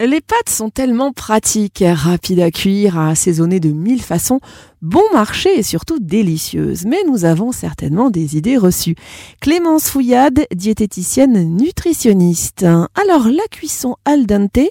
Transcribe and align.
Les 0.00 0.20
pâtes 0.20 0.48
sont 0.48 0.70
tellement 0.70 1.10
pratiques, 1.10 1.82
rapides 1.84 2.38
à 2.38 2.52
cuire, 2.52 2.96
à 2.96 3.08
assaisonner 3.08 3.58
de 3.58 3.70
mille 3.70 4.00
façons, 4.00 4.38
bon 4.80 5.02
marché 5.12 5.58
et 5.58 5.64
surtout 5.64 5.98
délicieuses. 5.98 6.86
Mais 6.86 6.98
nous 7.08 7.24
avons 7.24 7.50
certainement 7.50 8.08
des 8.08 8.36
idées 8.36 8.56
reçues. 8.56 8.94
Clémence 9.40 9.90
Fouillade, 9.90 10.46
diététicienne 10.54 11.56
nutritionniste. 11.56 12.62
Alors, 12.62 13.26
la 13.26 13.42
cuisson 13.50 13.96
al 14.04 14.24
dente 14.26 14.70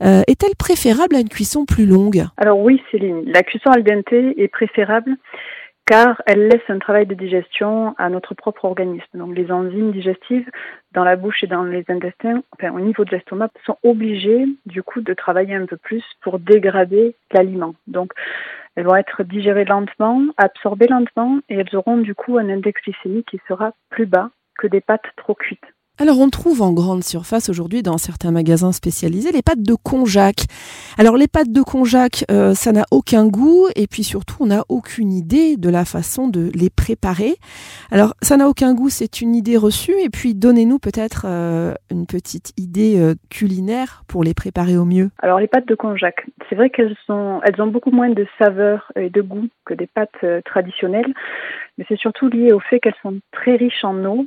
euh, 0.00 0.22
est-elle 0.28 0.54
préférable 0.56 1.16
à 1.16 1.20
une 1.20 1.28
cuisson 1.28 1.64
plus 1.64 1.86
longue? 1.86 2.24
Alors 2.36 2.60
oui, 2.60 2.80
Céline, 2.92 3.24
la 3.26 3.42
cuisson 3.42 3.70
al 3.70 3.82
dente 3.82 4.12
est 4.12 4.48
préférable 4.52 5.16
car 5.88 6.20
elle 6.26 6.48
laisse 6.48 6.68
un 6.68 6.78
travail 6.78 7.06
de 7.06 7.14
digestion 7.14 7.94
à 7.96 8.10
notre 8.10 8.34
propre 8.34 8.66
organisme. 8.66 9.06
Donc 9.14 9.34
les 9.34 9.50
enzymes 9.50 9.90
digestives 9.90 10.46
dans 10.92 11.02
la 11.02 11.16
bouche 11.16 11.42
et 11.42 11.46
dans 11.46 11.62
les 11.62 11.82
intestins, 11.88 12.42
enfin 12.52 12.74
au 12.74 12.80
niveau 12.80 13.06
de 13.06 13.10
l'estomac, 13.10 13.48
sont 13.64 13.78
obligées 13.82 14.44
du 14.66 14.82
coup 14.82 15.00
de 15.00 15.14
travailler 15.14 15.54
un 15.54 15.64
peu 15.64 15.78
plus 15.78 16.04
pour 16.20 16.40
dégrader 16.40 17.16
l'aliment. 17.32 17.74
Donc 17.86 18.12
elles 18.76 18.84
vont 18.84 18.96
être 18.96 19.22
digérées 19.22 19.64
lentement, 19.64 20.20
absorbées 20.36 20.88
lentement 20.88 21.40
et 21.48 21.54
elles 21.54 21.74
auront 21.74 21.96
du 21.96 22.14
coup 22.14 22.36
un 22.36 22.50
index 22.50 22.82
glycémique 22.82 23.28
qui 23.30 23.40
sera 23.48 23.72
plus 23.88 24.04
bas 24.04 24.28
que 24.58 24.66
des 24.66 24.82
pâtes 24.82 25.08
trop 25.16 25.34
cuites. 25.34 25.64
Alors 26.00 26.20
on 26.20 26.30
trouve 26.30 26.62
en 26.62 26.72
grande 26.72 27.02
surface 27.02 27.48
aujourd'hui 27.48 27.82
dans 27.82 27.98
certains 27.98 28.30
magasins 28.30 28.70
spécialisés 28.70 29.32
les 29.32 29.42
pâtes 29.42 29.62
de 29.62 29.74
konjac. 29.74 30.46
Alors 30.96 31.16
les 31.16 31.26
pâtes 31.26 31.50
de 31.50 31.60
konjac, 31.60 32.24
euh, 32.30 32.54
ça 32.54 32.70
n'a 32.70 32.84
aucun 32.92 33.26
goût 33.26 33.66
et 33.74 33.88
puis 33.88 34.04
surtout 34.04 34.36
on 34.38 34.46
n'a 34.46 34.62
aucune 34.68 35.10
idée 35.10 35.56
de 35.56 35.68
la 35.68 35.84
façon 35.84 36.28
de 36.28 36.52
les 36.54 36.70
préparer. 36.70 37.34
Alors 37.90 38.14
ça 38.22 38.36
n'a 38.36 38.48
aucun 38.48 38.74
goût, 38.74 38.90
c'est 38.90 39.20
une 39.20 39.34
idée 39.34 39.56
reçue 39.56 40.00
et 40.00 40.08
puis 40.08 40.36
donnez-nous 40.36 40.78
peut-être 40.78 41.26
euh, 41.28 41.74
une 41.90 42.06
petite 42.06 42.52
idée 42.56 43.00
euh, 43.00 43.14
culinaire 43.28 44.04
pour 44.06 44.22
les 44.22 44.34
préparer 44.34 44.76
au 44.76 44.84
mieux. 44.84 45.10
Alors 45.18 45.40
les 45.40 45.48
pâtes 45.48 45.66
de 45.66 45.74
konjac, 45.74 46.26
c'est 46.48 46.54
vrai 46.54 46.70
qu'elles 46.70 46.96
sont, 47.08 47.40
elles 47.42 47.60
ont 47.60 47.66
beaucoup 47.66 47.90
moins 47.90 48.10
de 48.10 48.24
saveur 48.38 48.92
et 48.94 49.10
de 49.10 49.20
goût 49.20 49.48
que 49.64 49.74
des 49.74 49.88
pâtes 49.88 50.24
traditionnelles, 50.44 51.12
mais 51.76 51.84
c'est 51.88 51.98
surtout 51.98 52.28
lié 52.28 52.52
au 52.52 52.60
fait 52.60 52.78
qu'elles 52.78 52.94
sont 53.02 53.18
très 53.32 53.56
riches 53.56 53.82
en 53.82 54.04
eau 54.04 54.26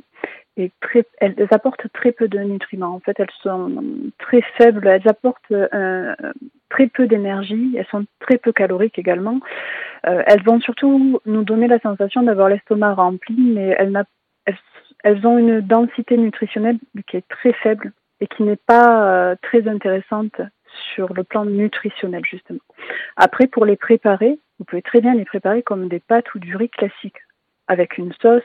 et 0.56 0.70
elles 1.18 1.48
apportent 1.50 1.86
très 1.92 2.12
peu 2.12 2.28
de 2.28 2.38
nutriments. 2.38 2.94
En 2.94 3.00
fait, 3.00 3.18
elles 3.18 3.30
sont 3.42 3.72
très 4.18 4.42
faibles, 4.58 4.86
elles 4.86 5.08
apportent 5.08 5.50
euh, 5.50 6.14
très 6.68 6.88
peu 6.88 7.06
d'énergie, 7.06 7.74
elles 7.76 7.86
sont 7.86 8.04
très 8.20 8.36
peu 8.36 8.52
caloriques 8.52 8.98
également. 8.98 9.40
Euh, 10.06 10.22
elles 10.26 10.42
vont 10.42 10.60
surtout 10.60 11.20
nous 11.24 11.44
donner 11.44 11.68
la 11.68 11.78
sensation 11.78 12.22
d'avoir 12.22 12.48
l'estomac 12.48 12.94
rempli, 12.94 13.34
mais 13.38 13.76
elles, 13.78 15.26
ont 15.26 15.38
une 15.38 15.60
densité 15.60 16.16
nutritionnelle 16.16 16.78
qui 17.06 17.16
est 17.16 17.28
très 17.28 17.54
faible 17.54 17.92
et 18.20 18.26
qui 18.26 18.42
n'est 18.42 18.56
pas 18.56 19.30
euh, 19.30 19.36
très 19.42 19.66
intéressante 19.66 20.40
sur 20.94 21.14
le 21.14 21.24
plan 21.24 21.44
nutritionnel 21.46 22.22
justement. 22.30 22.60
Après, 23.16 23.46
pour 23.46 23.64
les 23.64 23.76
préparer, 23.76 24.38
vous 24.58 24.64
pouvez 24.66 24.82
très 24.82 25.00
bien 25.00 25.14
les 25.14 25.24
préparer 25.24 25.62
comme 25.62 25.88
des 25.88 26.00
pâtes 26.00 26.34
ou 26.34 26.38
du 26.38 26.56
riz 26.56 26.68
classique, 26.68 27.18
avec 27.68 27.96
une 27.96 28.12
sauce, 28.20 28.42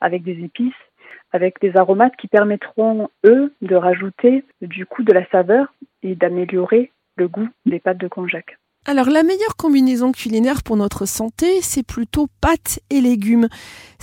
avec 0.00 0.22
des 0.22 0.42
épices 0.42 0.72
avec 1.32 1.60
des 1.60 1.76
aromates 1.76 2.16
qui 2.16 2.28
permettront, 2.28 3.08
eux, 3.24 3.52
de 3.62 3.76
rajouter 3.76 4.44
du 4.60 4.86
coup 4.86 5.02
de 5.02 5.12
la 5.12 5.28
saveur 5.30 5.74
et 6.02 6.14
d'améliorer 6.14 6.92
le 7.16 7.28
goût 7.28 7.48
des 7.66 7.80
pâtes 7.80 7.98
de 7.98 8.08
konjac. 8.08 8.58
Alors 8.86 9.08
la 9.08 9.22
meilleure 9.22 9.56
combinaison 9.56 10.12
culinaire 10.12 10.62
pour 10.62 10.76
notre 10.76 11.06
santé, 11.06 11.62
c'est 11.62 11.86
plutôt 11.86 12.26
pâtes 12.42 12.80
et 12.90 13.00
légumes. 13.00 13.48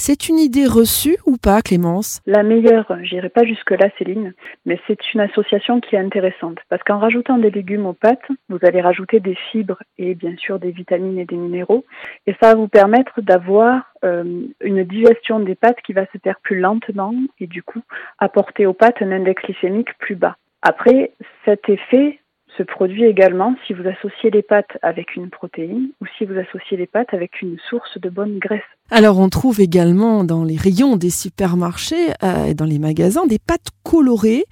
C'est 0.03 0.30
une 0.30 0.39
idée 0.39 0.66
reçue 0.66 1.17
ou 1.27 1.38
pas, 1.38 1.61
Clémence? 1.61 2.21
La 2.25 2.41
meilleure, 2.41 2.91
j'irai 3.03 3.30
pas 3.30 3.44
jusque-là, 3.44 3.88
Céline, 3.99 4.33
mais 4.66 4.80
c'est 4.88 5.13
une 5.13 5.19
association 5.19 5.80
qui 5.80 5.95
est 5.95 5.99
intéressante 5.99 6.57
parce 6.69 6.81
qu'en 6.81 6.97
rajoutant 6.97 7.38
des 7.38 7.52
légumes 7.52 7.85
aux 7.85 7.94
pâtes, 7.94 8.25
vous 8.49 8.57
allez 8.63 8.81
rajouter 8.81 9.19
des 9.19 9.35
fibres 9.52 9.77
et 9.99 10.16
bien 10.16 10.35
sûr 10.38 10.57
des 10.57 10.72
vitamines 10.72 11.19
et 11.19 11.25
des 11.25 11.35
minéraux, 11.35 11.85
et 12.25 12.33
ça 12.41 12.49
va 12.49 12.55
vous 12.55 12.67
permettre 12.67 13.22
d'avoir 13.22 13.94
euh, 14.03 14.41
une 14.61 14.83
digestion 14.85 15.40
des 15.40 15.53
pâtes 15.53 15.81
qui 15.85 15.94
va 15.94 16.07
se 16.07 16.17
faire 16.17 16.40
plus 16.41 16.59
lentement 16.59 17.13
et 17.40 17.45
du 17.45 17.61
coup 17.61 17.84
apporter 18.17 18.66
aux 18.66 18.73
pâtes 18.73 19.03
un 19.03 19.11
index 19.11 19.44
glycémique 19.44 19.95
plus 20.00 20.16
bas. 20.16 20.35
Après, 20.63 21.11
cet 21.45 21.69
effet 21.69 22.17
se 22.57 22.63
produit 22.63 23.06
également 23.06 23.56
si 23.66 23.73
vous 23.73 23.88
associez 23.88 24.29
les 24.29 24.41
pâtes 24.41 24.78
avec 24.81 25.16
une 25.16 25.29
protéine 25.29 25.90
ou 26.01 26.06
si 26.17 26.25
vous 26.25 26.38
associez 26.38 26.75
les 26.75 26.88
pâtes 26.88 27.13
avec 27.13 27.41
une 27.41 27.57
source 27.69 28.00
de 28.00 28.09
bonne 28.09 28.40
graisse. 28.40 28.63
Alors 28.94 29.19
on 29.19 29.29
trouve 29.29 29.62
également 29.62 30.25
dans 30.25 30.44
les 30.44 30.57
rayons 30.57 30.97
des 30.97 31.09
supermarchés 31.09 32.09
euh, 32.24 32.47
et 32.47 32.53
dans 32.53 32.66
les 32.66 32.78
magasins 32.78 33.25
des 33.25 33.40
pâtes 33.40 33.69
colorées, 33.84 34.44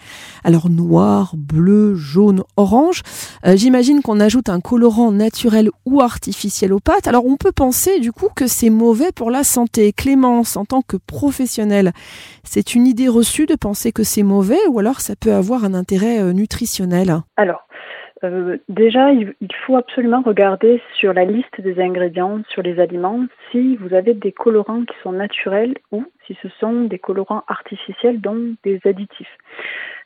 alors 0.46 0.70
noir, 0.70 1.34
bleu, 1.36 1.96
jaune, 1.96 2.44
orange. 2.56 3.02
Euh, 3.46 3.58
j'imagine 3.58 4.02
qu'on 4.02 4.22
ajoute 4.22 4.48
un 4.48 4.62
colorant 4.62 5.12
naturel 5.12 5.70
ou 5.86 6.00
artificiel 6.00 6.72
aux 6.72 6.80
pâtes. 6.80 7.10
Alors 7.10 7.26
on 7.26 7.36
peut 7.36 7.52
penser 7.52 8.00
du 8.00 8.14
coup 8.14 8.30
que 8.34 8.48
c'est 8.48 8.70
mauvais 8.70 9.12
pour 9.14 9.30
la 9.30 9.44
santé. 9.44 9.92
Clémence, 9.92 10.56
en 10.56 10.64
tant 10.64 10.84
que 10.84 10.96
professionnelle, 10.96 11.92
c'est 12.46 12.76
une 12.76 12.88
idée 12.88 13.10
reçue 13.10 13.46
de 13.46 13.56
penser 13.56 13.92
que 13.92 14.04
c'est 14.04 14.24
mauvais 14.24 14.66
ou 14.70 14.80
alors 14.80 15.02
ça 15.02 15.18
peut 15.18 15.34
avoir 15.34 15.66
un 15.66 15.74
intérêt 15.74 16.22
euh, 16.22 16.32
nutritionnel? 16.32 17.24
Alors 17.36 17.60
euh, 18.24 18.58
déjà, 18.68 19.12
il, 19.12 19.34
faut 19.66 19.78
absolument 19.78 20.22
regarder 20.22 20.82
sur 20.96 21.14
la 21.14 21.26
liste 21.26 21.62
des 21.62 21.80
ingrédients, 21.80 22.42
sur 22.50 22.62
les 22.62 22.80
aliments, 22.80 23.26
si 23.52 23.76
vous 23.78 23.94
avez 23.94 24.14
des 24.14 24.32
colorants 24.32 24.84
qui 24.84 24.96
sont 25.04 25.12
naturels 25.12 25.76
ou 25.92 26.04
si 26.26 26.38
ce 26.42 26.50
sont 26.60 26.84
des 26.84 27.00
colorants 27.00 27.44
artificiels, 27.48 28.20
donc 28.20 28.56
des 28.64 28.80
additifs. 28.86 29.38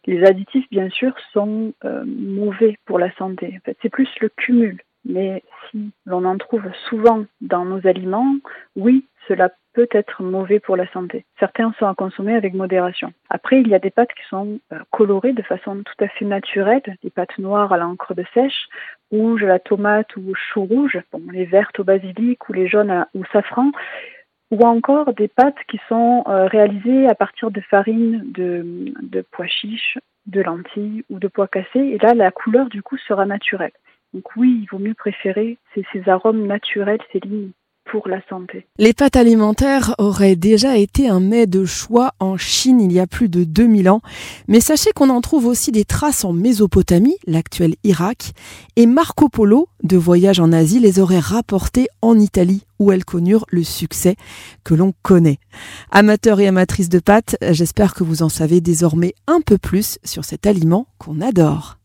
Les 0.06 0.24
additifs, 0.24 0.69
bien 0.69 0.90
sûr, 0.90 1.13
sont 1.31 1.74
euh, 1.85 2.03
mauvais 2.06 2.78
pour 2.85 3.00
la 3.00 3.12
santé. 3.16 3.59
C'est 3.81 3.90
plus 3.90 4.09
le 4.22 4.30
cumul. 4.30 4.81
Mais 5.06 5.44
si 5.69 5.91
l'on 6.06 6.24
en 6.24 6.38
trouve 6.38 6.63
souvent 6.90 7.25
dans 7.41 7.66
nos 7.66 7.85
aliments, 7.85 8.35
oui, 8.75 9.06
cela 9.28 9.50
peut 9.73 9.88
être 9.91 10.22
mauvais 10.23 10.59
pour 10.59 10.75
la 10.75 10.88
santé. 10.91 11.25
Certains 11.39 11.73
sont 11.79 11.88
à 11.88 11.95
consommer 11.95 12.35
avec 12.35 12.53
modération. 12.53 13.11
Après, 13.29 13.59
il 13.59 13.67
y 13.67 13.75
a 13.75 13.79
des 13.79 13.89
pâtes 13.89 14.13
qui 14.13 14.23
sont 14.29 14.59
euh, 14.72 14.79
colorées 14.91 15.34
de 15.34 15.41
façon 15.41 15.81
tout 15.84 16.03
à 16.03 16.07
fait 16.07 16.25
naturelle, 16.25 16.81
des 17.03 17.09
pâtes 17.09 17.38
noires 17.39 17.73
à 17.73 17.78
l'encre 17.78 18.13
de 18.13 18.23
sèche, 18.33 18.67
rouges 19.12 19.44
à 19.44 19.47
la 19.47 19.59
tomate 19.59 20.16
ou 20.16 20.33
chou 20.35 20.66
rouge, 20.66 21.00
bon, 21.12 21.22
les 21.31 21.45
vertes 21.45 21.79
au 21.79 21.83
basilic 21.83 22.47
ou 22.50 22.53
les 22.53 22.67
jaunes 22.67 23.06
au 23.16 23.25
safran, 23.31 23.72
ou 24.51 24.62
encore 24.62 25.13
des 25.13 25.28
pâtes 25.28 25.63
qui 25.67 25.79
sont 25.89 26.23
euh, 26.28 26.45
réalisées 26.45 27.07
à 27.07 27.16
partir 27.16 27.50
de 27.50 27.62
farine 27.62 28.22
de, 28.31 29.25
pois 29.31 29.47
chiches, 29.47 29.97
de 30.28 30.41
lentilles 30.41 31.03
ou 31.09 31.17
de 31.17 31.28
pois 31.28 31.47
cassés. 31.47 31.79
Et 31.79 31.97
là, 31.97 32.13
la 32.13 32.31
couleur 32.31 32.67
du 32.67 32.83
coup 32.83 32.97
sera 32.97 33.25
naturelle. 33.25 33.72
Donc 34.13 34.35
oui, 34.35 34.59
il 34.62 34.67
vaut 34.67 34.78
mieux 34.78 34.94
préférer 34.94 35.57
ces, 35.73 35.83
ces 35.91 36.07
arômes 36.07 36.45
naturels, 36.45 37.01
ces 37.12 37.19
lignes 37.19 37.51
Les 38.79 38.94
pâtes 38.94 39.16
alimentaires 39.16 39.94
auraient 39.97 40.35
déjà 40.35 40.77
été 40.77 41.09
un 41.09 41.19
mets 41.19 41.45
de 41.45 41.63
choix 41.66 42.13
en 42.19 42.38
Chine 42.38 42.81
il 42.81 42.91
y 42.91 42.99
a 42.99 43.07
plus 43.07 43.29
de 43.29 43.44
2000 43.44 43.89
ans, 43.89 44.01
mais 44.47 44.59
sachez 44.59 44.91
qu'on 44.91 45.09
en 45.09 45.21
trouve 45.21 45.45
aussi 45.45 45.71
des 45.71 45.85
traces 45.85 46.25
en 46.25 46.33
Mésopotamie, 46.33 47.17
l'actuel 47.27 47.75
Irak, 47.83 48.31
et 48.75 48.88
Marco 48.88 49.29
Polo, 49.29 49.67
de 49.83 49.97
voyage 49.97 50.39
en 50.39 50.51
Asie, 50.51 50.79
les 50.79 50.99
aurait 50.99 51.19
rapportées 51.19 51.88
en 52.01 52.19
Italie, 52.19 52.66
où 52.79 52.91
elles 52.91 53.05
connurent 53.05 53.45
le 53.49 53.63
succès 53.63 54.15
que 54.63 54.73
l'on 54.73 54.94
connaît. 55.03 55.39
Amateurs 55.91 56.39
et 56.39 56.47
amatrices 56.47 56.89
de 56.89 57.00
pâtes, 57.00 57.35
j'espère 57.51 57.94
que 57.94 58.03
vous 58.03 58.23
en 58.23 58.29
savez 58.29 58.59
désormais 58.59 59.13
un 59.27 59.41
peu 59.41 59.57
plus 59.57 60.00
sur 60.03 60.25
cet 60.25 60.47
aliment 60.47 60.88
qu'on 60.97 61.21
adore. 61.21 61.77